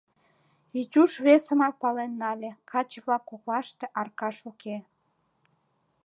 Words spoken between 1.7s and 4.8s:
пален нале: каче-влак коклаште Аркаш уке.